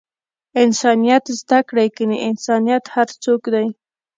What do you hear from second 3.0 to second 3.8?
څوک دئ!